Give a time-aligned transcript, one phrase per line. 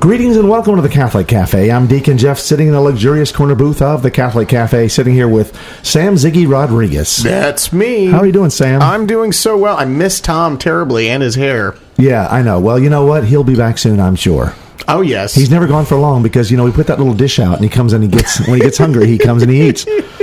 [0.00, 1.70] Greetings and welcome to the Catholic Cafe.
[1.70, 5.28] I'm Deacon Jeff, sitting in the luxurious corner booth of the Catholic Cafe, sitting here
[5.28, 7.18] with Sam Ziggy Rodriguez.
[7.18, 8.06] That's me.
[8.06, 8.80] How are you doing, Sam?
[8.80, 9.76] I'm doing so well.
[9.76, 11.76] I miss Tom terribly and his hair.
[11.98, 12.58] yeah, I know.
[12.60, 13.24] Well, you know what?
[13.24, 14.54] He'll be back soon, I'm sure.
[14.88, 17.38] Oh yes, He's never gone for long because you know we put that little dish
[17.38, 19.68] out, and he comes and he gets when he gets hungry, he comes and he
[19.68, 19.84] eats.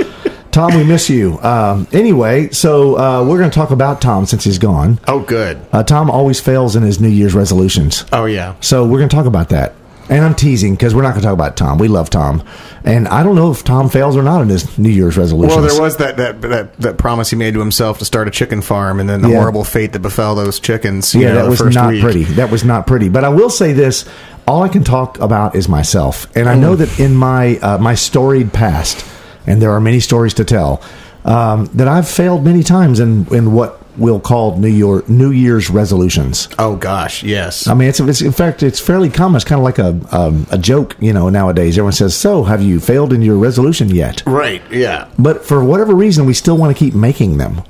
[0.50, 1.38] Tom, we miss you.
[1.40, 4.98] Um, anyway, so uh, we're going to talk about Tom since he's gone.
[5.06, 5.60] oh good.
[5.72, 8.04] Uh, Tom always fails in his New Year's resolutions.
[8.12, 8.54] Oh yeah.
[8.60, 9.74] So we're going to talk about that.
[10.10, 11.76] And I'm teasing because we're not going to talk about Tom.
[11.76, 12.42] We love Tom,
[12.82, 15.60] and I don't know if Tom fails or not in his New Year's resolutions.
[15.60, 18.30] Well, there was that, that that that promise he made to himself to start a
[18.30, 19.36] chicken farm, and then the Yeah.
[19.36, 21.14] horrible fate that befell those chickens.
[21.14, 22.00] you yeah, know, that the was first not week.
[22.00, 22.24] pretty.
[22.24, 23.10] That was not pretty.
[23.10, 24.06] But I will say this:
[24.46, 27.94] all I can talk about is myself, and I know that in my uh, my
[27.94, 29.04] storied past,
[29.48, 30.82] and there are many stories to tell,
[31.24, 35.68] um, that I've failed many times in in what we'll call New Year New Year's
[35.70, 36.48] resolutions.
[36.58, 37.66] Oh gosh, yes.
[37.66, 39.36] I mean, it's, it's in fact it's fairly common.
[39.36, 41.28] It's kind of like a um, a joke, you know.
[41.28, 44.62] Nowadays, everyone says, "So, have you failed in your resolution yet?" right.
[44.70, 45.08] Yeah.
[45.18, 47.62] But for whatever reason, we still want to keep making them.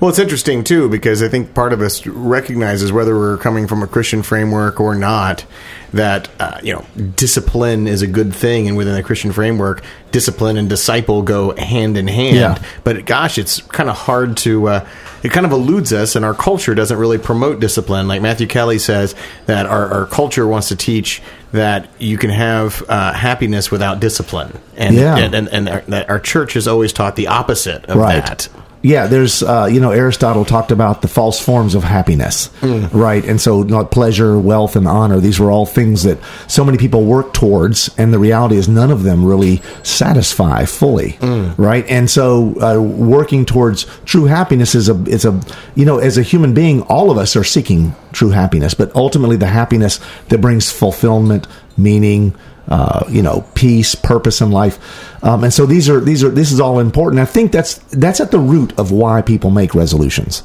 [0.00, 3.82] Well, it's interesting too because I think part of us recognizes whether we're coming from
[3.82, 5.44] a Christian framework or not
[5.92, 6.84] that uh, you know
[7.16, 11.96] discipline is a good thing, and within the Christian framework, discipline and disciple go hand
[11.96, 12.36] in hand.
[12.36, 12.62] Yeah.
[12.82, 14.68] But gosh, it's kind of hard to.
[14.68, 14.88] Uh,
[15.22, 18.06] it kind of eludes us, and our culture doesn't really promote discipline.
[18.08, 19.14] Like Matthew Kelly says
[19.46, 24.58] that our, our culture wants to teach that you can have uh, happiness without discipline,
[24.76, 25.16] and Yeah.
[25.16, 28.16] and, and, and our, that our church has always taught the opposite of right.
[28.26, 28.48] that.
[28.84, 32.50] Yeah, there's uh, you know Aristotle talked about the false forms of happiness,
[32.92, 33.24] right?
[33.24, 35.20] And so like pleasure, wealth, and honor.
[35.20, 36.18] These were all things that
[36.48, 41.16] so many people work towards, and the reality is none of them really satisfy fully,
[41.56, 41.86] right?
[41.88, 45.40] And so uh, working towards true happiness is a is a
[45.74, 49.36] you know as a human being, all of us are seeking true happiness, but ultimately
[49.36, 51.46] the happiness that brings fulfillment,
[51.78, 52.34] meaning
[52.68, 54.78] uh, you know, peace, purpose in life,
[55.22, 57.20] um, and so these are these are this is all important.
[57.20, 60.42] I think that's that's at the root of why people make resolutions,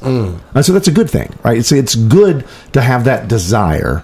[0.54, 1.58] and so that's a good thing, right?
[1.58, 4.02] It's it's good to have that desire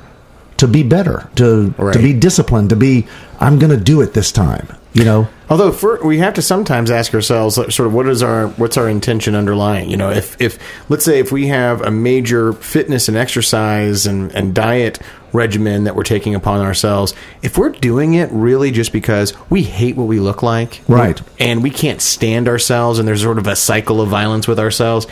[0.58, 3.06] to be better, to to be disciplined, to be
[3.40, 5.28] I'm going to do it this time, you know.
[5.50, 8.88] Although for, we have to sometimes ask ourselves, sort of, what is our what's our
[8.88, 9.90] intention underlying?
[9.90, 10.58] You know, if if
[10.88, 14.98] let's say if we have a major fitness and exercise and, and diet
[15.32, 17.12] regimen that we're taking upon ourselves,
[17.42, 21.20] if we're doing it really just because we hate what we look like, Right.
[21.38, 25.06] and we can't stand ourselves, and there's sort of a cycle of violence with ourselves.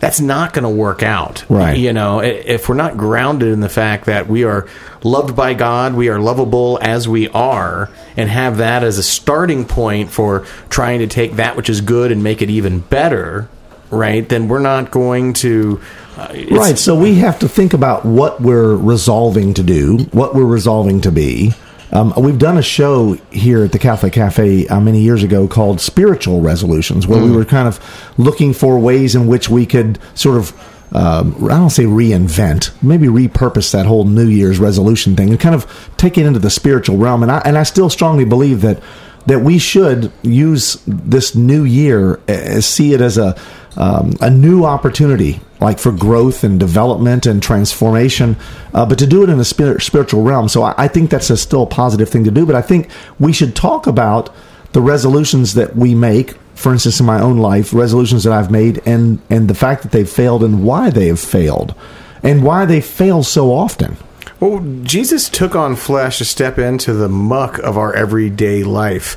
[0.00, 1.76] That's not going to work out, Right.
[1.76, 4.66] You know, if we're not grounded in the fact that we are
[5.02, 9.64] loved by God, we are lovable as we are, and have that as a starting
[9.64, 13.48] point for trying to take that which is good and make it even better,
[13.90, 14.28] right?
[14.28, 15.80] Then we're not going to.
[16.16, 16.76] Uh, Right.
[16.78, 21.12] So we have to think about what we're resolving to do, what we're resolving to
[21.12, 21.54] be.
[21.92, 25.80] Um, we've done a show here at the Catholic Cafe uh, many years ago called
[25.80, 27.80] Spiritual Resolutions, where we were kind of
[28.18, 30.52] looking for ways in which we could sort of,
[30.94, 35.54] um, I don't say reinvent, maybe repurpose that whole New Year's resolution thing and kind
[35.54, 37.22] of take it into the spiritual realm.
[37.22, 38.82] And I, and I still strongly believe that
[39.26, 43.36] that we should use this new year, uh, see it as a
[43.76, 48.36] um, a new opportunity, like for growth and development and transformation,
[48.74, 50.48] uh, but to do it in a spirit, spiritual realm.
[50.48, 52.46] So I, I think that's a still a positive thing to do.
[52.46, 54.34] But I think we should talk about
[54.72, 56.34] the resolutions that we make.
[56.54, 59.92] For instance, in my own life, resolutions that I've made, and and the fact that
[59.92, 61.74] they've failed and why they have failed,
[62.22, 63.96] and why they fail so often.
[64.40, 69.16] Well, Jesus took on flesh to step into the muck of our everyday life.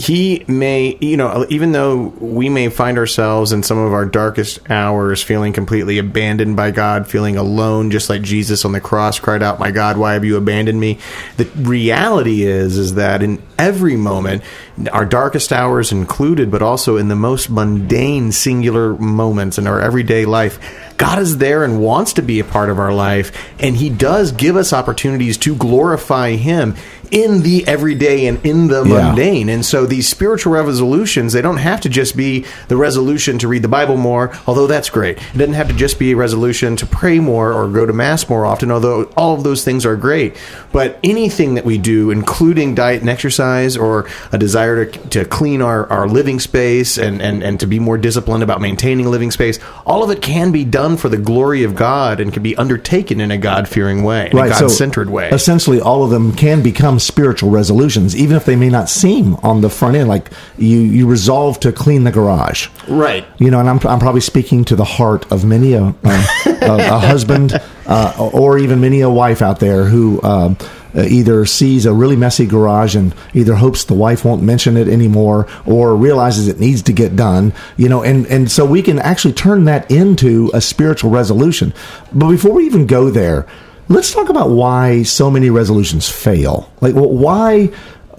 [0.00, 4.70] He may, you know, even though we may find ourselves in some of our darkest
[4.70, 9.42] hours feeling completely abandoned by God, feeling alone, just like Jesus on the cross cried
[9.42, 10.98] out, My God, why have you abandoned me?
[11.36, 14.42] The reality is, is that in every moment,
[14.90, 20.24] our darkest hours included, but also in the most mundane, singular moments in our everyday
[20.24, 20.58] life,
[20.96, 24.32] God is there and wants to be a part of our life, and He does
[24.32, 26.74] give us opportunities to glorify Him
[27.10, 29.06] in the everyday and in the Yeah.
[29.08, 29.48] mundane.
[29.48, 33.62] And so these spiritual resolutions, they don't have to just be the resolution to read
[33.62, 35.18] the Bible more, although that's great.
[35.34, 38.28] It doesn't have to just be a resolution to pray more or go to mass
[38.28, 40.36] more often, although all of those things are great.
[40.72, 45.62] But anything that we do, including diet and exercise or a desire to, to clean
[45.62, 49.30] our, our living space and, and, and to be more disciplined about maintaining a living
[49.32, 52.56] space, all of it can be done for the glory of God and can be
[52.56, 55.28] undertaken in a God fearing way, in a God centered way.
[55.30, 59.60] Essentially, all of them can become spiritual resolutions, even if they may not seem on
[59.60, 60.08] the front end.
[60.08, 63.26] Like you, you resolve to clean the garage, Right.
[63.38, 66.76] You know, and I'm, I'm probably speaking to the heart of many a, uh, a,
[66.94, 70.56] a husband uh, or even many a wife out there who um,
[70.94, 74.88] uh, either sees a really messy garage and either hopes the wife won't mention it
[74.88, 77.52] anymore or realizes it needs to get done.
[77.76, 81.72] You know, and and so we can actually turn that into a spiritual resolution.
[82.12, 83.46] But before we even go there,
[83.90, 86.72] let's talk about why so many resolutions fail.
[86.80, 87.70] Like, wh- why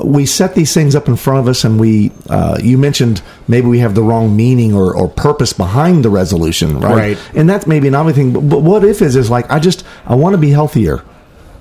[0.03, 3.67] we set these things up in front of us and we uh, you mentioned maybe
[3.67, 6.95] we have the wrong meaning or, or purpose behind the resolution right?
[6.95, 7.35] Right.
[7.35, 10.15] and that's maybe another thing but, but what if is is like i just i
[10.15, 11.03] want to be healthier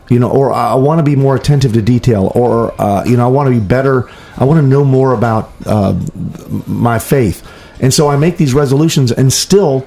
[0.08, 3.24] you know or i want to be more attentive to detail or uh, you know
[3.24, 4.08] i want to be better
[4.38, 5.92] i want to know more about uh,
[6.66, 7.46] my faith
[7.80, 9.86] and so i make these resolutions and still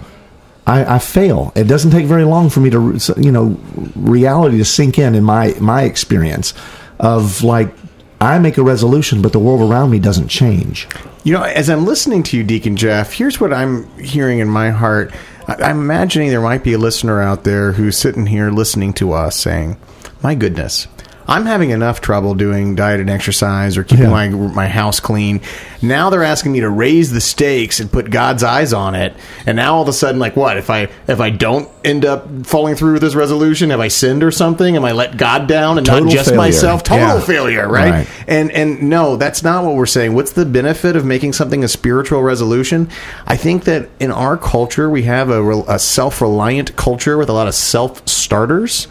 [0.65, 1.51] I, I fail.
[1.55, 3.57] It doesn't take very long for me to, you know,
[3.95, 6.53] reality to sink in in my my experience
[6.99, 7.73] of like
[8.21, 10.87] I make a resolution, but the world around me doesn't change.
[11.25, 14.69] You know, as I'm listening to you, Deacon Jeff, here's what I'm hearing in my
[14.69, 15.13] heart.
[15.47, 19.11] I- I'm imagining there might be a listener out there who's sitting here listening to
[19.11, 19.75] us saying,
[20.21, 20.87] My goodness,
[21.27, 24.09] I'm having enough trouble doing diet and exercise or keeping Yeah.
[24.11, 25.41] my my house clean.
[25.81, 29.13] Now they're asking me to raise the stakes and put God's eyes on it.
[29.45, 30.57] And now all of a sudden, like what?
[30.57, 34.23] If I if I don't end up falling through with this resolution, have I sinned
[34.23, 34.75] or something?
[34.77, 36.37] Am I let God down and Total not just failure.
[36.37, 36.83] myself?
[36.83, 37.19] Total Yeah.
[37.19, 37.91] failure, right?
[37.91, 38.07] Right.
[38.27, 40.13] And and no, that's not what we're saying.
[40.13, 42.87] What's the benefit of making something a spiritual resolution?
[43.27, 47.47] I think that in our culture we have a, a self-reliant culture with a lot
[47.47, 48.87] of self-starters,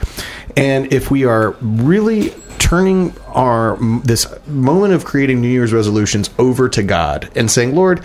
[0.56, 6.68] and if we are really turning our this moment of creating New Year's resolutions over
[6.70, 8.04] to God and saying, Lord.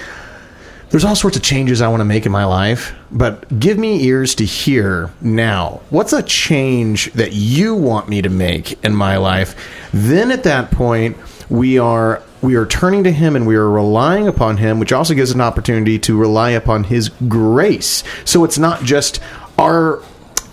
[0.89, 4.05] There's all sorts of changes I want to make in my life, but give me
[4.05, 5.81] ears to hear now.
[5.89, 9.53] What's a change that you want me to make in my life?
[9.91, 11.17] Then at that point,
[11.49, 15.13] we are we are turning to him and we are relying upon him, which also
[15.13, 18.03] gives an opportunity to rely upon his grace.
[18.25, 19.19] So it's not just
[19.57, 20.01] our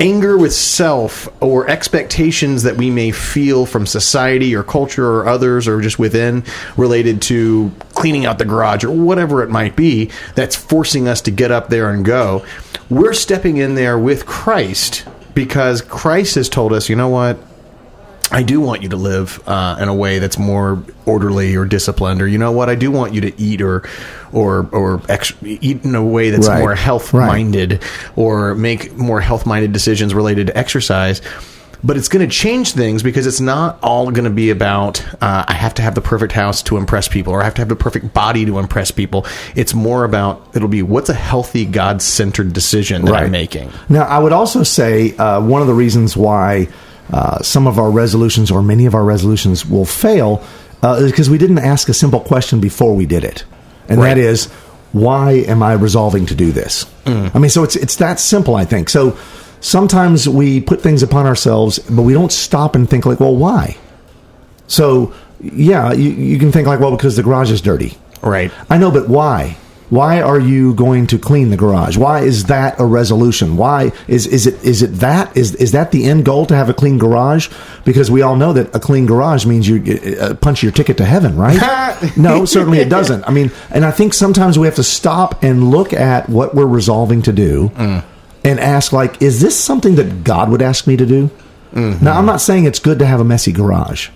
[0.00, 5.68] anger with self or expectations that we may feel from society or culture or others
[5.68, 6.44] or just within
[6.76, 11.30] related to cleaning out the garage or whatever it might be that's forcing us to
[11.30, 12.44] get up there and go.
[12.90, 17.38] We're stepping in there with Christ because Christ has told us, you know what?
[18.34, 22.20] I do want you to live uh, in a way that's more orderly or disciplined,
[22.20, 22.68] or you know what?
[22.68, 23.82] I do want you to eat or
[24.32, 26.58] or or ex- eat in a way that's Right.
[26.60, 27.82] more health minded,
[28.16, 31.22] or make more health minded decisions related to exercise.
[31.86, 35.44] But it's going to change things because it's not all going to be about uh,
[35.46, 37.68] I have to have the perfect house to impress people, or I have to have
[37.68, 39.26] the perfect body to impress people.
[39.54, 43.24] It's more about it'll be what's a healthy God centered decision that Right.
[43.24, 43.70] I'm making.
[43.90, 46.68] Now, I would also say uh, one of the reasons why
[47.12, 50.42] uh, some of our resolutions or many of our resolutions will fail
[50.82, 53.44] uh, because we didn't ask a simple question before we did it,
[53.88, 54.14] and Right.
[54.14, 54.46] that is,
[54.92, 56.86] why am I resolving to do this?
[57.06, 58.54] I mean, so it's it's that simple.
[58.56, 59.16] I think so.
[59.60, 63.76] Sometimes we put things upon ourselves, but we don't stop and think like, well, why?
[64.66, 65.12] So
[65.42, 67.96] yeah, you, you can think like, well, because the garage is dirty.
[68.22, 68.50] Right.
[68.70, 69.56] I know, but why?
[69.90, 71.96] Why are you going to clean the garage?
[71.96, 73.56] Why is that a resolution?
[73.56, 76.68] Why is is it is it that is is that the end goal to have
[76.70, 77.48] a clean garage?
[77.84, 81.04] Because we all know that a clean garage means you uh, punch your ticket to
[81.04, 81.58] heaven, right?
[82.16, 83.24] no, certainly it doesn't.
[83.28, 86.66] I mean, and I think sometimes we have to stop and look at what we're
[86.66, 91.06] resolving to do and ask, like, is this something that God would ask me to
[91.06, 91.30] do?
[91.74, 94.08] Now, I'm not saying it's good to have a messy garage.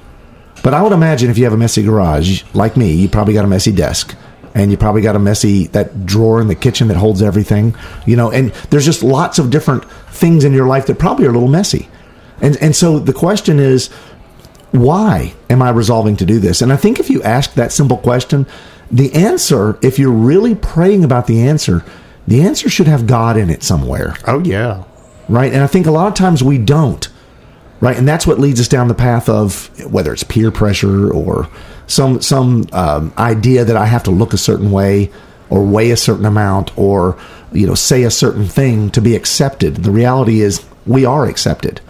[0.63, 3.45] But I would imagine if you have a messy garage, like me, you probably got
[3.45, 4.17] a messy desk.
[4.55, 7.75] And you probably got a messy that drawer in the kitchen that holds everything,
[8.07, 8.31] you know.
[8.31, 11.49] And there's just lots of different things in your life that probably are a little
[11.49, 11.89] messy,
[12.41, 13.89] and and so the question is,
[14.73, 16.61] why am I resolving to do this?
[16.63, 18.47] And I think if you ask that simple question,
[18.91, 21.85] the answer, if you're really praying about the answer,
[22.27, 24.85] the answer should have God in it somewhere Oh yeah.
[25.29, 25.53] right?
[25.53, 27.07] And I think a lot of times we don't,
[27.81, 27.97] right?
[27.97, 31.49] And that's what leads us down the path of whether it's peer pressure or
[31.89, 35.11] some some um, idea that I have to look a certain way
[35.51, 37.19] or weigh a certain amount or
[37.53, 39.77] you know say a certain thing to be accepted.
[39.77, 41.81] The reality is we are accepted.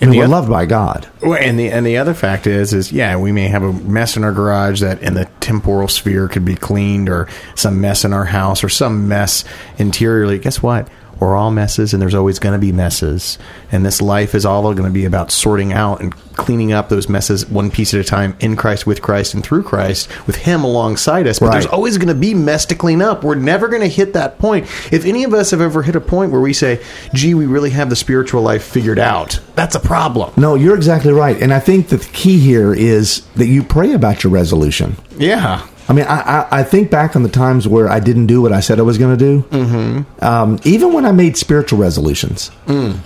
[0.00, 1.08] And, the we're oth- loved by God.
[1.22, 4.24] And the and the other fact is is yeah, we may have a mess in
[4.24, 8.26] our garage that in the temporal sphere could be cleaned, or some mess in our
[8.26, 9.44] house, or some mess
[9.78, 10.38] interiorly.
[10.38, 10.88] Guess what?
[11.22, 13.38] We're all messes, and there's always going to be messes.
[13.70, 17.08] And this life is all going to be about sorting out and cleaning up those
[17.08, 20.64] messes one piece at a time in Christ, with Christ, and through Christ, with Him
[20.64, 21.38] alongside us.
[21.38, 21.52] But Right.
[21.52, 23.22] there's always going to be mess to clean up.
[23.22, 24.66] We're never going to hit that point.
[24.90, 26.80] If any of us have ever hit a point where we say,
[27.14, 30.32] "Gee, we really have the spiritual life figured out," that's a problem.
[30.36, 31.40] No, you're exactly right.
[31.40, 34.96] And I think that the key here is that you pray about your resolution.
[35.18, 35.60] Yeah.
[35.92, 38.50] I mean, I, I, I think back on the times where I didn't do what
[38.50, 39.42] I said I was going to do.
[39.50, 40.24] Mm-hmm.
[40.24, 42.50] Um, even when I made spiritual resolutions,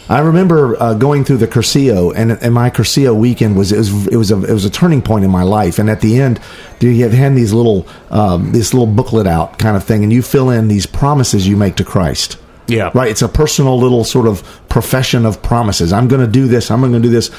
[0.08, 4.06] I remember uh, going through the Cursillo, and, and my Cursillo weekend was it was
[4.06, 5.80] it was a it was a turning point in my life.
[5.80, 6.40] And at the end,
[6.78, 10.22] you have hand these little um, this little booklet out kind of thing, and you
[10.22, 12.38] fill in these promises you make to Christ.
[12.68, 12.90] Yeah.
[12.94, 13.10] Right.
[13.10, 15.92] It's a personal little sort of profession of promises.
[15.92, 16.70] I'm going to do this.
[16.70, 17.30] I'm going to do this.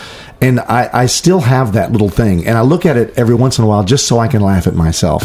[0.41, 2.47] And I, I still have that little thing.
[2.47, 4.67] And I look at it every once in a while just so I can laugh
[4.67, 5.23] at myself.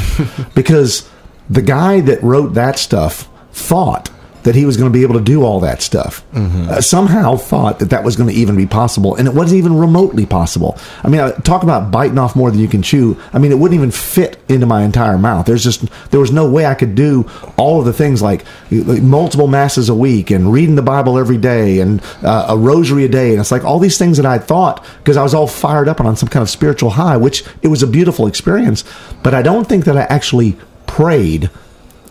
[0.55, 1.09] because
[1.49, 4.11] the guy that wrote that stuff thought
[4.43, 6.25] that he was going to be able to do all that stuff.
[6.69, 9.15] Uh, somehow thought that that was going to even be possible.
[9.15, 10.79] And it wasn't even remotely possible.
[11.05, 13.17] I mean, I talk about biting off more than you can chew.
[13.33, 15.47] I mean, it wouldn't even fit into my entire mouth.
[15.47, 19.03] There's just, there was no way I could do all of the things like, like
[19.03, 23.09] multiple masses a week and reading the Bible every day and uh, a rosary a
[23.09, 23.31] day.
[23.33, 26.01] And it's like all these things that I thought because I was all fired up
[26.01, 28.85] and on some kind of spiritual high, which it was a beautiful experience.
[29.23, 30.57] But I don't think that I actually
[30.87, 31.51] prayed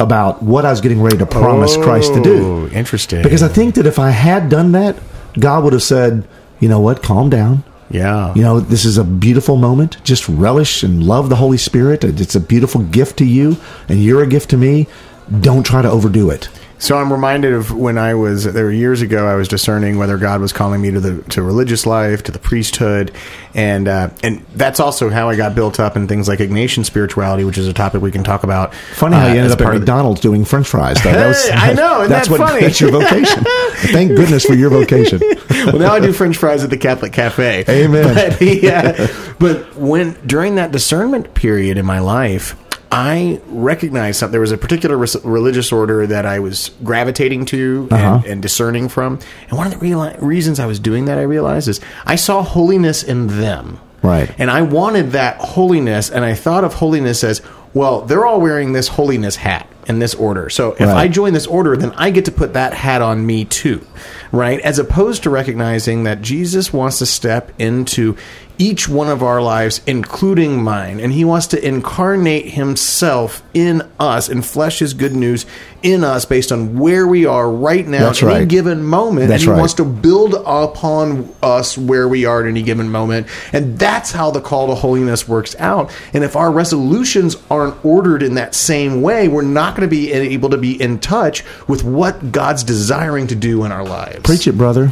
[0.01, 2.43] about what I was getting ready to promise Christ to do.
[2.43, 3.21] Oh, interesting.
[3.21, 4.97] Because I think that if I had done that,
[5.39, 6.27] God would have said,
[6.59, 7.63] you know what, calm down.
[7.89, 10.03] yeah, You know, this is a beautiful moment.
[10.03, 12.03] Just relish and love the Holy Spirit.
[12.03, 14.87] It's a beautiful gift to you, and you're a gift to me.
[15.39, 16.49] Don't try to overdo it.
[16.81, 19.27] So I'm reminded of when I was there were years ago.
[19.27, 22.39] I was discerning whether God was calling me to the to religious life, to the
[22.39, 23.11] priesthood,
[23.53, 27.43] and uh, and that's also how I got built up in things like Ignatian spirituality,
[27.43, 28.73] which is a topic we can talk about.
[28.95, 30.97] Funny how uh, you ended up at of the- McDonald's doing French fries.
[31.03, 31.11] Though.
[31.11, 32.61] That was, Hey, I know, isn't that's that what funny?
[32.61, 33.43] that's your vocation.
[33.93, 35.21] Thank goodness for your vocation.
[35.67, 37.63] well, now I do French fries at the Catholic Cafe.
[37.69, 38.15] Amen.
[38.15, 39.07] But, yeah,
[39.37, 42.55] but when during that discernment period in my life,
[42.91, 44.31] I recognized something.
[44.33, 48.15] There was a particular res- religious order that I was gravitating to Uh-huh.
[48.17, 49.19] and, and discerning from.
[49.49, 52.43] And one of the reali- reasons I was doing that, I realized, is I saw
[52.43, 53.79] holiness in them.
[54.01, 54.33] Right.
[54.37, 57.41] And I wanted that holiness, and I thought of holiness as
[57.73, 60.49] well, they're all wearing this holiness hat in this order.
[60.49, 60.97] So if Right.
[60.97, 63.81] I join this order, then I get to put that hat on me too,
[64.31, 64.59] right?
[64.61, 68.15] As opposed to recognizing that Jesus wants to step into
[68.57, 74.29] each one of our lives, including mine, and he wants to incarnate himself in us
[74.29, 75.47] and flesh his good news
[75.81, 79.29] in us based on where we are right now That's at any given moment.
[79.29, 79.57] That's and he right.
[79.57, 83.25] wants to build upon us where we are at any given moment.
[83.51, 85.91] And that's how the call to holiness works out.
[86.13, 90.11] And if our resolutions aren't ordered in that same way, we're not going to be
[90.11, 94.19] able to be in touch with what God's desiring to do in our lives.
[94.23, 94.89] Preach it, brother.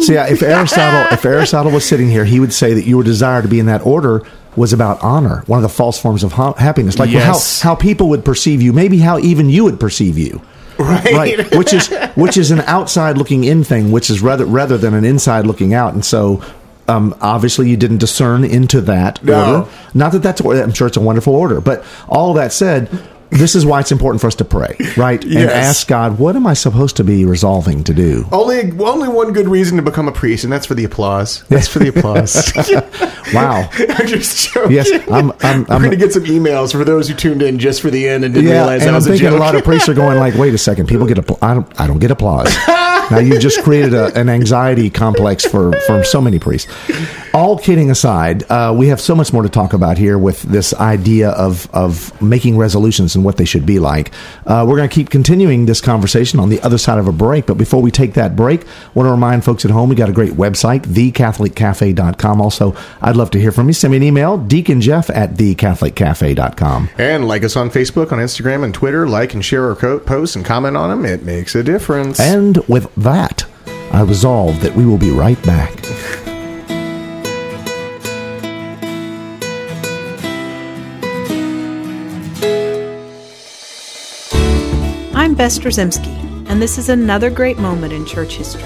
[0.00, 3.48] See, if Aristotle, if Aristotle was sitting here, he would say that your desire to
[3.48, 4.22] be in that order
[4.56, 7.60] was about honor, one of the false forms of ha- happiness, like Yes.
[7.60, 10.40] how how people would perceive you, maybe how even you would perceive you.
[10.78, 11.54] Right.
[11.56, 15.04] which is which is an outside looking in thing, which is rather rather than an
[15.04, 16.42] inside looking out, and so.
[16.90, 19.56] Um, obviously, you didn't discern into that No.
[19.56, 19.70] order.
[19.92, 20.40] Not that that's.
[20.40, 22.88] I'm sure it's a wonderful order, but all that said,
[23.30, 25.22] this is why it's important for us to pray, right?
[25.24, 28.24] And ask God, what am I supposed to be resolving to do?
[28.32, 31.42] Only, only one good reason to become a priest, and that's for the applause.
[31.48, 32.52] That's for the applause.
[33.34, 33.68] Wow.
[33.78, 34.72] I'm just joking.
[34.72, 37.82] Yes, I'm- I'm- I'm- going to get some emails for those who tuned in just
[37.82, 39.34] for the end and didn't Yeah, realize and that I'm was a joke.
[39.34, 41.78] a lot of priests are going like, "Wait a second, people get appl- I don't,
[41.78, 42.48] I don't get applause."
[43.10, 46.70] Now you've just created a, an anxiety complex for for so many priests.
[47.34, 50.74] All kidding aside, uh, we have so much more to talk about here with this
[50.74, 54.12] idea of of making resolutions and what they should be like.
[54.46, 57.46] Uh, we're going to keep continuing this conversation on the other side of a break,
[57.46, 60.08] but before we take that break, I want to remind folks at home we got
[60.08, 62.40] a great website, thecatholiccafe.com.
[62.40, 63.72] Also, I'd love to hear from you.
[63.72, 66.90] Send me an email, deaconjeff at thecatholiccafe.com.
[66.98, 69.06] And like us on Facebook, on Instagram, and Twitter.
[69.08, 71.04] Like and share our co- posts and comment on them.
[71.04, 72.18] It makes a difference.
[72.20, 73.44] And with that,
[73.92, 75.74] I resolve that we will be right back.
[85.14, 88.62] I'm Bess Drzymski, and this is another great moment in church history.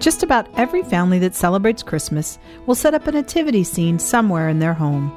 [0.00, 4.60] Just about every family that celebrates Christmas will set up a nativity scene somewhere in
[4.60, 5.10] their home,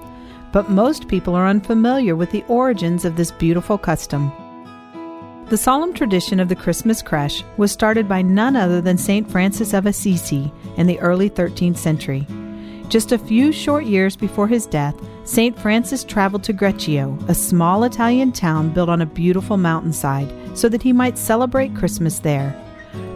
[0.52, 4.32] but most people are unfamiliar with the origins of this beautiful custom.
[5.50, 9.30] The solemn tradition of the Christmas creche was started by none other than St.
[9.30, 12.28] Francis of Assisi in the early 13th century.
[12.88, 15.58] Just a few short years before his death, St.
[15.60, 20.82] Francis traveled to Greccio, a small Italian town built on a beautiful mountainside, so that
[20.82, 22.56] he might celebrate Christmas there.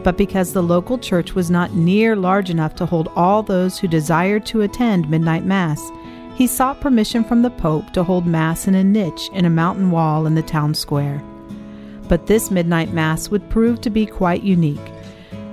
[0.03, 3.87] But because the local church was not near large enough to hold all those who
[3.87, 5.91] desired to attend midnight mass,
[6.35, 9.91] he sought permission from the Pope to hold Mass in a niche in a mountain
[9.91, 11.23] wall in the town square
[12.07, 14.91] but this midnight Mass would prove to be quite unique.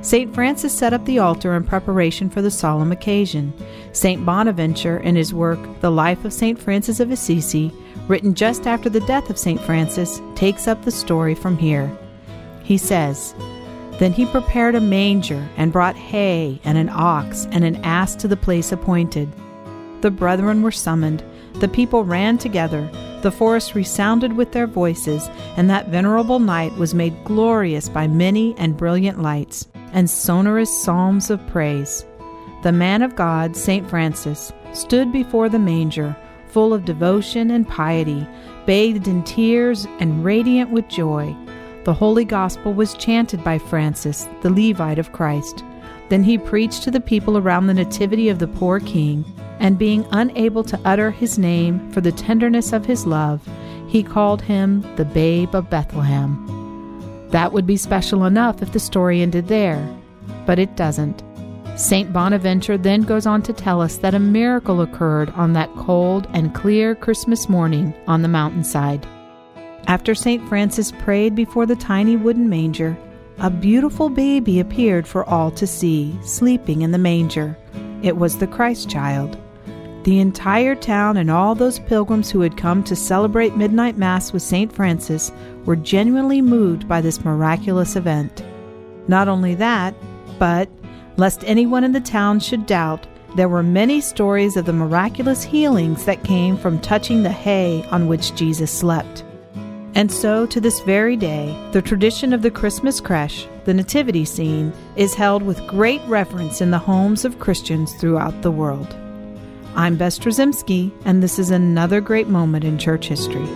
[0.02, 0.34] St.
[0.34, 3.52] Francis set up the altar in preparation for the solemn occasion.
[3.92, 4.24] St.
[4.24, 6.58] Bonaventure, in his work, The Life of St.
[6.58, 7.72] Francis of Assisi,
[8.08, 9.60] written just after the death of St.
[9.60, 11.90] Francis, takes up the story from here.
[12.62, 13.34] He says,
[13.98, 18.28] Then he prepared a manger, and brought hay, and an ox, and an ass to
[18.28, 19.28] the place appointed.
[20.00, 21.22] The brethren were summoned,
[21.54, 22.90] the people ran together,
[23.20, 28.54] the forest resounded with their voices, and that venerable night was made glorious by many
[28.56, 32.06] and brilliant lights, and sonorous psalms of praise.
[32.62, 33.88] The man of God, St.
[33.90, 36.16] Francis, stood before the manger,
[36.46, 38.26] full of devotion and piety,
[38.64, 41.36] bathed in tears and radiant with joy.
[41.84, 45.62] The Holy Gospel was chanted by Francis, the Levite of Christ.
[46.08, 49.24] Then he preached to the people around the nativity of the poor king
[49.60, 53.46] and being unable to utter his name for the tenderness of his love,
[53.86, 56.46] he called him the Babe of Bethlehem.
[57.30, 59.86] That would be special enough if the story ended there,
[60.46, 61.22] but it doesn't.
[61.76, 62.12] St.
[62.12, 66.54] Bonaventure then goes on to tell us that a miracle occurred on that cold and
[66.54, 69.06] clear Christmas morning on the mountainside.
[69.86, 70.46] After St.
[70.48, 72.98] Francis prayed before the tiny wooden manger,
[73.38, 77.56] a beautiful baby appeared for all to see, sleeping in the manger.
[78.02, 79.38] It was the Christ child.
[80.04, 84.42] The entire town and all those pilgrims who had come to celebrate midnight mass with
[84.42, 84.72] St.
[84.72, 85.30] Francis
[85.66, 88.42] were genuinely moved by this miraculous event.
[89.08, 89.94] Not only that,
[90.38, 90.70] but,
[91.18, 96.06] lest anyone in the town should doubt, there were many stories of the miraculous healings
[96.06, 99.22] that came from touching the hay on which Jesus slept.
[99.94, 104.72] And so, to this very day, the tradition of the Christmas creche, the nativity scene,
[104.96, 108.96] is held with great reverence in the homes of Christians throughout the world.
[109.76, 113.46] I'm Bess Drzymski, and this is another great moment in church history.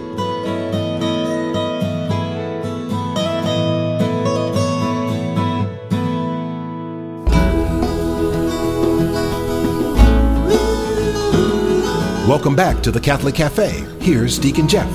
[12.26, 13.84] Welcome back to the Catholic Cafe.
[14.00, 14.88] Here's Deacon Jeff.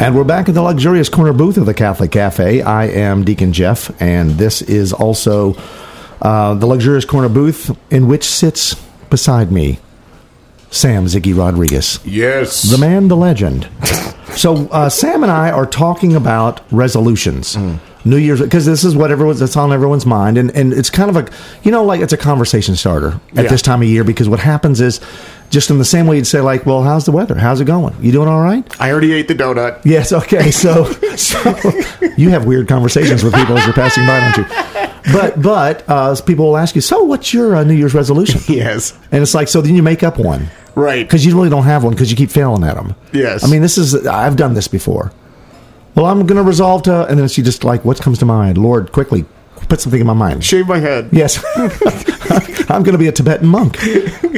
[0.00, 2.62] And we're back in the luxurious corner booth of the Catholic Cafe.
[2.62, 5.54] I am Deacon Jeff, and this is also
[6.22, 8.74] uh, the luxurious corner booth in which sits
[9.10, 9.78] beside me
[10.70, 11.98] Sam Ziggy Rodriguez.
[12.04, 12.62] Yes.
[12.62, 13.68] The man, the legend.
[14.34, 17.56] so uh, Sam and I are talking about resolutions.
[18.04, 21.10] New Year's because this is what everyone's that's on everyone's mind, and and it's kind
[21.10, 21.28] of a
[21.62, 23.50] you know like it's a conversation starter at Yeah.
[23.50, 25.00] this time of year because what happens is
[25.50, 27.34] just in the same way you'd say like, well, how's the weather?
[27.34, 27.94] How's it going?
[28.02, 28.64] You doing all right?
[28.80, 29.80] I already ate the donut.
[29.84, 30.12] Yes.
[30.12, 30.50] Okay.
[30.58, 30.84] So,
[31.16, 31.38] so
[32.16, 35.12] you have weird conversations with people as you're passing by, don't you?
[35.12, 38.40] But but uh, people will ask you, so what's your uh, New Year's resolution?
[38.48, 38.98] Yes.
[39.12, 41.06] And it's like, so then you make up one Right.
[41.06, 42.94] because you really don't have one because you keep failing at them.
[43.12, 43.44] Yes.
[43.44, 45.12] I mean, this is I've done this before.
[45.94, 48.58] Well, I'm going to resolve to, and then she just like, what comes to mind?
[48.58, 49.24] Lord, quickly
[49.68, 50.44] put something in my mind.
[50.44, 51.08] Shave my head.
[51.12, 51.42] Yes,
[52.70, 53.76] I'm going to be a Tibetan monk.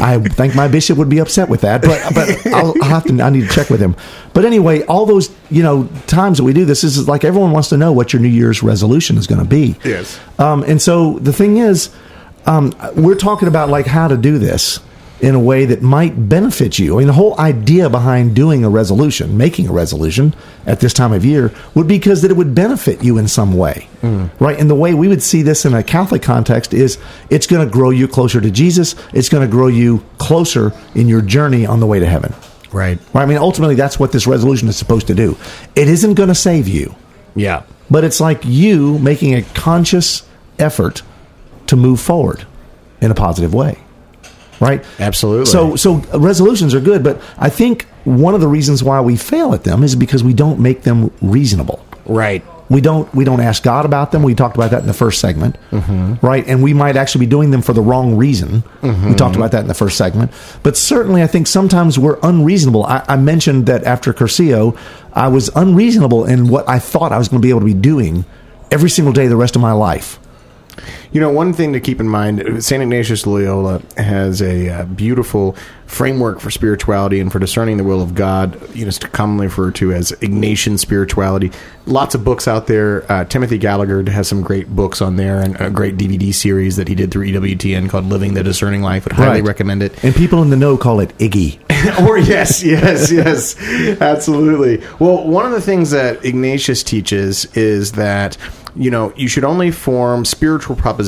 [0.00, 3.22] I think my bishop would be upset with that, but but I'll, I'll have to.
[3.22, 3.96] I need to check with him.
[4.32, 7.68] But anyway, all those you know times that we do this is like everyone wants
[7.70, 9.76] to know what your New Year's resolution is going to be.
[9.84, 10.18] Yes.
[10.38, 11.90] Um, and so the thing is,
[12.46, 14.80] um, we're talking about like how to do this
[15.20, 16.94] in a way that might benefit you.
[16.94, 20.34] I mean, the whole idea behind doing a resolution, making a resolution
[20.66, 23.56] at this time of year, would be because that it would benefit you in some
[23.56, 24.26] way, hmm.
[24.38, 24.58] right?
[24.58, 27.70] And the way we would see this in a Catholic context is it's going to
[27.70, 28.94] grow you closer to Jesus.
[29.12, 32.32] It's going to grow you closer in your journey on the way to heaven.
[32.72, 32.98] Right.
[33.12, 33.22] Right?
[33.22, 35.36] I mean, ultimately, that's what this resolution is supposed to do.
[35.74, 36.94] It isn't going to save you
[37.34, 37.62] Yeah.
[37.90, 40.22] but it's like you making a conscious
[40.58, 41.02] effort
[41.66, 42.46] to move forward
[43.00, 43.78] in a positive way
[44.60, 44.84] right?
[44.98, 45.46] Absolutely.
[45.46, 49.54] so so resolutions are good but i think one of the reasons why we fail
[49.54, 51.84] at them is because we don't make them reasonable.
[52.06, 52.42] Right.
[52.68, 54.22] we don't we don't ask god about them.
[54.22, 56.24] We talked about that in the first segment mm-hmm.
[56.26, 56.44] right?
[56.46, 58.62] And we might actually be doing them for the wrong reason.
[58.82, 59.10] Mm-hmm.
[59.10, 60.32] We talked about that in the first segment.
[60.62, 62.84] But certainly i think sometimes we're unreasonable.
[62.84, 64.76] I, I mentioned that after Cursillo
[65.12, 67.74] i was unreasonable in what i thought i was going to be able to be
[67.74, 68.24] doing
[68.70, 70.18] every single day the rest of my life
[71.12, 72.80] You know, one thing to keep in mind, St.
[72.82, 78.14] Ignatius Loyola has a uh, beautiful framework for spirituality and for discerning the will of
[78.14, 81.50] God, you know, it's commonly referred to as Ignatian spirituality.
[81.86, 83.10] Lots of books out there.
[83.10, 86.86] Uh, Timothy Gallagher has some great books on there and a great DVD series that
[86.86, 89.04] he did through EWTN called Living the Discerning Life.
[89.04, 89.48] Would highly Right.
[89.48, 90.04] recommend it.
[90.04, 91.58] And people in the know call it Iggy.
[92.08, 93.56] or yes, yes, yes,
[94.00, 94.80] absolutely.
[95.00, 98.36] Well, one of the things that Ignatius teaches is that
[98.76, 100.99] you know you should only form spiritual propositions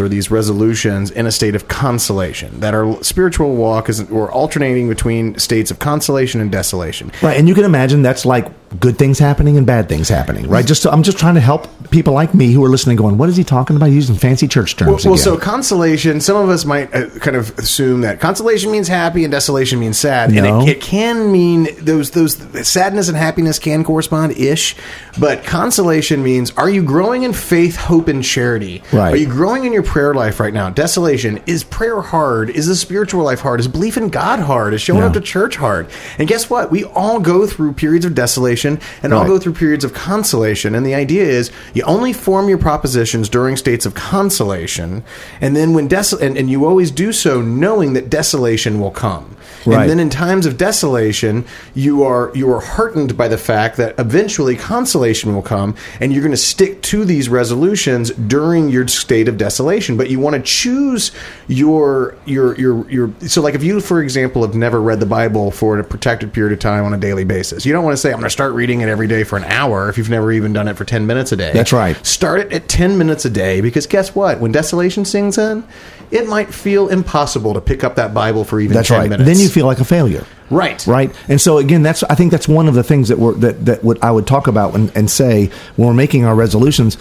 [0.00, 2.60] or these resolutions in a state of consolation.
[2.60, 7.12] That our spiritual walk is we're alternating between states of consolation and desolation.
[7.22, 10.66] Right, and you can imagine that's like good things happening and bad things happening, right?
[10.66, 13.36] Just I'm just trying to help people like me who are listening, going, "What is
[13.36, 13.86] he talking about?
[13.90, 16.20] Using fancy church terms Well, well, again." so consolation.
[16.20, 19.98] Some of us might uh, kind of assume that consolation means happy and desolation means
[19.98, 20.44] sad, No.
[20.60, 22.34] and it, it can mean those those
[22.68, 24.76] sadness and happiness can correspond ish.
[25.18, 28.82] But consolation means are you growing in faith, hope, and charity?
[28.92, 29.14] Right.
[29.14, 30.68] Are you growing in your prayer life right now?
[30.70, 32.50] Desolation is prayer hard?
[32.50, 33.60] Is the spiritual life hard?
[33.60, 34.74] Is belief in God hard?
[34.74, 35.06] Is showing Yeah.
[35.06, 35.86] up to church hard?
[36.18, 36.70] And guess what?
[36.70, 38.78] We all go through periods of desolation and
[39.12, 39.28] all Right.
[39.28, 40.74] go through periods of consolation.
[40.74, 45.02] And the idea is you only form your propositions during states of consolation,
[45.40, 49.36] and then when desol and, and you always do so knowing that desolation will come.
[49.66, 49.80] Right.
[49.82, 51.44] And then in times of desolation,
[51.74, 56.22] you are you are heartened by the fact that eventually consolation will come, and you're
[56.22, 59.96] going to stick to these resolutions during your state of desolation.
[59.96, 61.10] But you want to choose
[61.48, 63.10] your your your your.
[63.26, 66.52] So, like if you, for example, have never read the Bible for a protected period
[66.52, 68.47] of time on a daily basis, you don't want to say I'm going to start
[68.52, 71.06] reading it every day for an hour if you've never even done it for ten
[71.06, 71.52] minutes a day.
[71.52, 71.96] That's right.
[72.06, 74.40] Start it at 10 minutes a day because guess what?
[74.40, 75.64] When desolation sings in,
[76.10, 79.10] it might feel impossible to pick up that Bible for even that's 10 right.
[79.10, 79.28] minutes.
[79.28, 80.24] Then you feel like a failure.
[80.50, 80.86] Right.
[80.86, 83.66] right and so again that's i think that's one of the things that we're that,
[83.66, 86.96] that would i would talk about and, and say when we're making our resolutions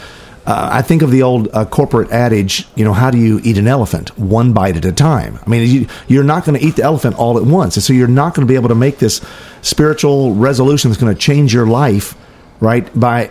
[0.47, 3.57] uh, I think of the old uh, corporate adage, you know, how do you eat
[3.57, 4.17] an elephant?
[4.17, 5.37] One bite at a time.
[5.45, 7.75] I mean, you, you're not going to eat the elephant all at once.
[7.75, 9.19] And so you're not going to be able to make this
[9.61, 12.15] spiritual resolution that's going to change your life,
[12.61, 12.89] right?
[12.97, 13.29] By,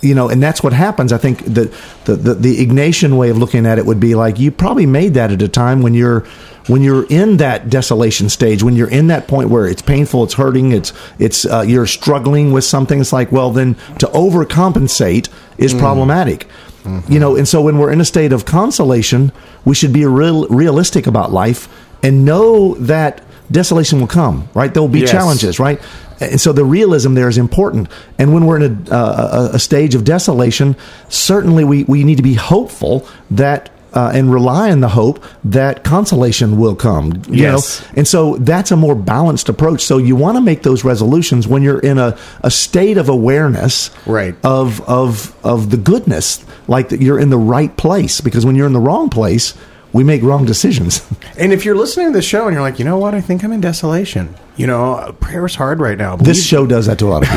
[0.00, 1.12] you know, and that's what happens.
[1.12, 1.70] I think that
[2.06, 5.14] the, the, the Ignatian way of looking at it would be like you probably made
[5.14, 6.26] that at a time when you're
[6.66, 10.34] when you're in that desolation stage, when you're in that point where it's painful, it's
[10.34, 13.00] hurting, it's it's uh, you're struggling with something.
[13.00, 16.46] It's like, well, then to overcompensate is problematic.
[17.08, 19.30] You know, and so when we're in a state of consolation,
[19.66, 21.68] we should be real, realistic about life
[22.02, 24.48] and know that desolation will come.
[24.54, 25.10] Right, there will be Yes.
[25.10, 25.60] challenges.
[25.60, 25.80] Right,
[26.18, 27.88] and so the realism there is important.
[28.18, 30.76] And when we're in a, uh, a, a stage of desolation,
[31.10, 35.82] certainly we, we need to be hopeful that uh, and rely on the hope that
[35.84, 37.22] consolation will come.
[37.28, 37.80] You Yes.
[37.80, 37.86] know?
[37.96, 39.82] And so that's a more balanced approach.
[39.82, 43.90] So you want to make those resolutions when you're in a, a state of awareness
[44.06, 44.34] Right.
[44.44, 48.20] of of of the goodness, like that you're in the right place.
[48.20, 49.54] Because when you're in the wrong place,
[49.92, 51.00] we make wrong decisions.
[51.38, 53.44] And if you're listening to the show and you're like, you know what, I think
[53.44, 54.34] I'm in desolation.
[54.56, 56.16] You know, prayer's hard right now.
[56.16, 57.28] this show does that to a lot of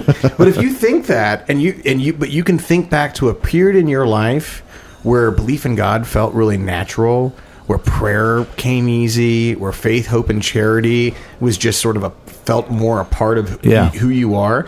[0.00, 0.30] people.
[0.38, 3.28] but if you think that, and you and you, but you can think back to
[3.28, 4.62] a period in your life
[5.02, 7.34] where belief in God felt really natural,
[7.66, 12.70] where prayer came easy, where faith, hope, and charity was just sort of a felt
[12.70, 13.90] more a part of who, Yeah.
[13.90, 14.66] who you are.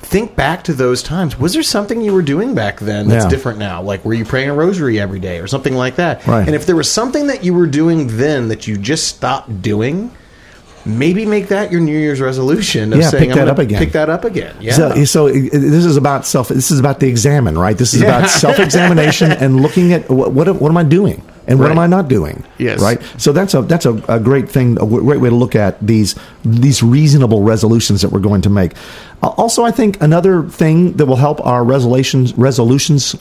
[0.00, 1.38] Think back to those times.
[1.38, 3.30] Was there something you were doing back then that's Yeah.
[3.30, 3.82] different now?
[3.82, 6.24] Like, were you praying a rosary every day or something like that?
[6.26, 6.46] Right.
[6.46, 10.10] And if there was something that you were doing then that you just stopped doing,
[10.86, 13.78] maybe make that your New Year's resolution of Yeah, saying, pick I'm that up again.
[13.78, 14.54] Pick that up again.
[14.60, 14.72] Yeah.
[14.72, 16.48] So, so this is about self.
[16.48, 17.76] This is about the Examen, right?
[17.76, 18.18] This is Yeah.
[18.18, 21.72] about self-examination and looking at what, what what am I doing and what Right.
[21.72, 22.44] am I not doing?
[22.58, 22.80] Yes.
[22.80, 23.00] right.
[23.18, 26.14] So that's a that's a, a great thing, a great way to look at these
[26.44, 28.72] these reasonable resolutions that we're going to make.
[29.22, 33.14] Uh, Also, I think another thing that will help our resolutions resolutions.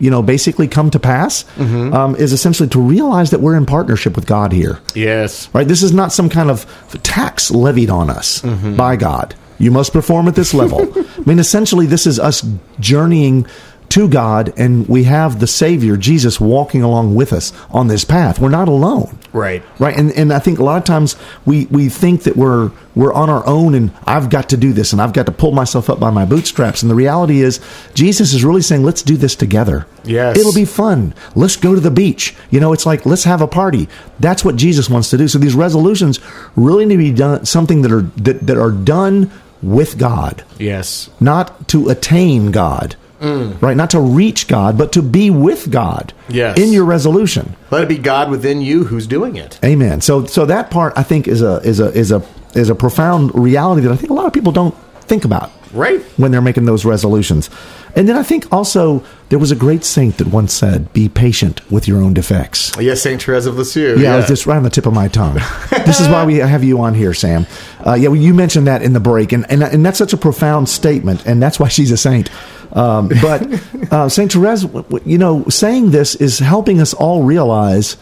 [0.00, 1.94] You know, basically come to pass Mm-hmm.
[1.94, 5.48] um, is essentially to realize that we're in partnership with God here yes.
[5.54, 5.66] right?
[5.68, 6.66] This is not some kind of
[7.02, 8.42] tax levied on us
[8.76, 9.34] by God.
[9.58, 10.80] You must perform at this level.
[10.96, 12.44] I mean, essentially, this is us
[12.80, 13.46] journeying
[13.90, 18.40] to God, and we have the Savior, Jesus, walking along with us on this path.
[18.40, 19.18] We're not alone.
[19.32, 19.62] Right.
[19.78, 21.16] Right, and and I think a lot of times
[21.46, 24.92] we we think that we're we're on our own, and I've got to do this,
[24.92, 26.82] and I've got to pull myself up by my bootstraps.
[26.82, 27.60] And the reality is,
[27.94, 29.86] Jesus is really saying, "Let's do this together.
[30.04, 30.38] Yes.
[30.38, 31.14] it'll be fun.
[31.34, 32.34] Let's go to the beach.
[32.50, 33.88] You know, it's like let's have a party.
[34.20, 35.28] That's what Jesus wants to do.
[35.28, 36.20] So these resolutions
[36.56, 39.30] really need to be done something that are that, that are done
[39.62, 41.10] with God, Yes.
[41.20, 42.96] not to attain God."
[43.60, 46.58] Right, not to reach God, but to be with God Yes.
[46.58, 47.56] in your resolution.
[47.70, 49.58] Let it be God within you who's doing it.
[49.64, 50.00] Amen.
[50.00, 52.22] So so that part I think is a is a is a
[52.54, 55.50] is a profound reality that I think a lot of people don't think about.
[55.74, 56.00] Right.
[56.16, 57.50] when they're making those resolutions.
[57.96, 61.60] And then I think also there was a great saint that once said, "Be patient
[61.70, 63.96] with your own defects." Yes, Saint Therese of Lisieux.
[63.98, 65.34] Yeah, it was just right on the tip of my tongue.
[65.86, 67.46] this is why we have you on here, Sam.
[67.86, 70.16] Uh, yeah, well, you mentioned that in the break, and, and and that's such a
[70.16, 72.30] profound statement, and that's why she's a saint.
[72.72, 73.42] Um, but
[73.92, 74.66] uh, Saint Therese,
[75.04, 77.96] you know, saying this is helping us all realize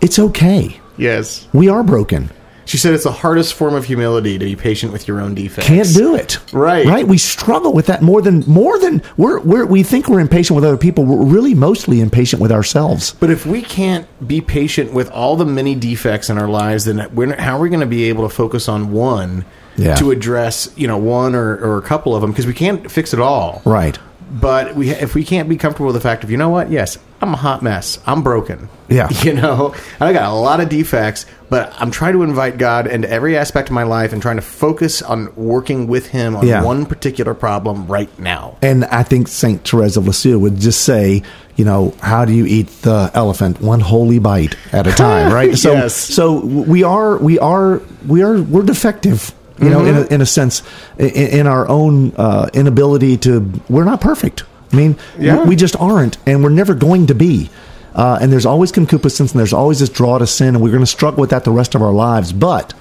[0.00, 0.80] it's okay.
[0.96, 1.46] yes.
[1.52, 2.30] We are broken.
[2.70, 5.66] She said it's the hardest form of humility to be patient with your own defects.
[5.66, 6.38] Can't do it.
[6.52, 6.86] Right.
[6.86, 7.04] Right.
[7.04, 10.64] We struggle with that more than more than we're, we're we think we're impatient with
[10.64, 11.04] other people.
[11.04, 13.10] We're really mostly impatient with ourselves.
[13.18, 17.12] But if we can't be patient with all the many defects in our lives, then
[17.12, 19.44] we're, how are we going to be able to focus on one
[19.76, 19.96] Yeah.
[19.96, 22.30] to address, you know, one or, or a couple of them?
[22.30, 23.62] Because we can't fix it all.
[23.64, 23.98] Right.
[24.30, 26.70] But we, if we can't be comfortable with the fact of, you know what?
[26.70, 27.98] Yes, I'm a hot mess.
[28.06, 28.68] I'm broken.
[28.88, 29.08] Yeah.
[29.24, 33.10] You know, I got a lot of defects, but I'm trying to invite God into
[33.10, 36.62] every aspect of my life and trying to focus on working with Him on Yeah.
[36.62, 38.56] one particular problem right now.
[38.62, 41.22] And I think Saint Therese of Lisieux would just say,
[41.56, 45.58] you know, how do you eat the elephant one holy bite at a time, right?
[45.58, 45.94] So, Yes.
[45.94, 50.26] so we are, we are, we are, we're defective, you know, in a, in a
[50.26, 50.62] sense,
[50.98, 53.50] in, in our own uh, inability to.
[53.68, 54.44] We're not perfect.
[54.72, 55.42] I mean, Yeah.
[55.42, 57.50] we, we just aren't, and we're never going to be.
[57.94, 60.80] Uh, and there's always concupiscence, and there's always this draw to sin, and we're going
[60.82, 62.32] to struggle with that the rest of our lives.
[62.32, 62.72] But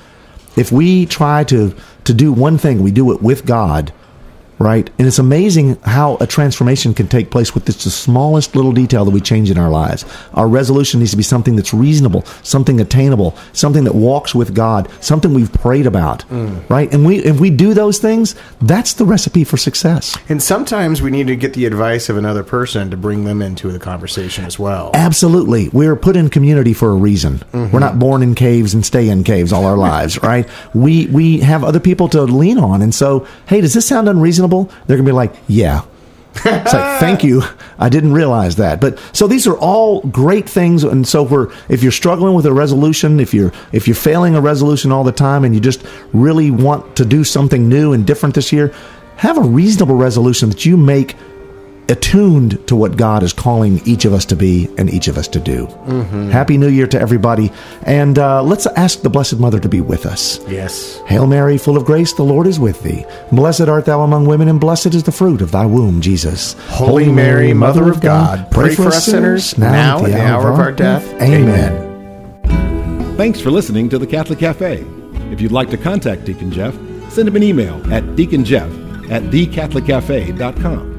[0.56, 1.74] if we try to
[2.06, 3.92] to do one thing, we do it with God,
[4.60, 4.89] right?
[5.00, 9.06] And it's amazing how a transformation can take place with just the smallest little detail
[9.06, 10.06] that we change in our lives.
[10.34, 14.89] Our resolution needs to be something that's reasonable, something attainable, something that walks with God,
[15.00, 16.69] something we've prayed about, mm.
[16.69, 16.93] right?
[16.93, 20.17] And we if we do those things, that's the recipe for success.
[20.28, 23.72] And sometimes we need to get the advice of another person to bring them into
[23.72, 24.91] the conversation as well.
[24.93, 25.69] Absolutely.
[25.69, 27.38] We're put in community for a reason.
[27.38, 27.72] Mm-hmm.
[27.72, 30.48] We're not born in caves and stay in caves all our lives, right?
[30.74, 32.82] We we have other people to lean on.
[32.82, 34.49] And so, hey, does this sound unreasonable?
[34.88, 35.84] They're going to be like, yeah.
[36.36, 37.42] It's like, thank you.
[37.78, 38.80] I didn't realize that.
[38.80, 40.84] But so these are all great things.
[40.84, 44.42] And so we're, if you're struggling with a resolution, if you're, if you're failing a
[44.42, 45.84] resolution all the time and you just
[46.14, 48.74] really want to do something new and different this year,
[49.18, 51.16] have a reasonable resolution that you make
[51.89, 55.28] attuned to what God is calling each of us to be and each of us
[55.30, 55.65] to do.
[56.32, 57.52] Happy New Year to everybody.
[57.84, 60.39] And uh, let's ask the Blessed Mother to be with us.
[60.47, 61.02] Yes.
[61.08, 63.06] Hail Mary, full of grace, the Lord is with thee.
[63.32, 66.54] Blessed art thou among women, and blessed is the fruit of thy womb, Jesus.
[66.69, 70.60] Holy Mary, Mother of God, pray for us sinners now and at the hour of
[70.60, 71.06] our death.
[71.21, 71.88] Amen.
[73.17, 74.86] Thanks for listening to the Catholic Cafe.
[75.32, 76.73] If you'd like to contact Deacon Jeff,
[77.12, 80.99] send him an email at deaconjeff at thecatholiccafe.com.